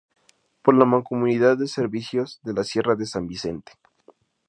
[0.63, 3.73] Por la Mancomunidad de Servicios de la Sierra de San Vicente.